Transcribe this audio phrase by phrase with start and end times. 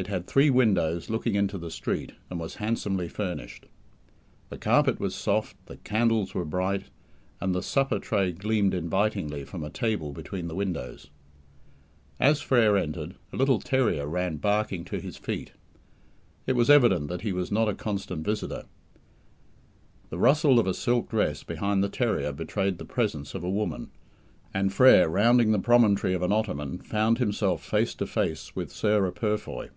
[0.00, 3.66] It had three windows looking into the street, and was handsomely furnished.
[4.48, 6.84] The carpet was soft, the candles were bright,
[7.40, 11.10] and the supper tray gleamed invitingly from a table between the windows.
[12.20, 15.54] As Frere entered, a little terrier ran barking to his feet.
[16.46, 18.66] It was evident that he was not a constant visitor.
[20.10, 23.90] The rustle of a silk dress behind the terrier betrayed the presence of a woman;
[24.54, 29.10] and Frere, rounding the promontory of an ottoman, found himself face to face with Sarah
[29.10, 29.70] Purfoy.